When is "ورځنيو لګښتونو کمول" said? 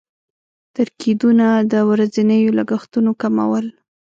1.89-3.65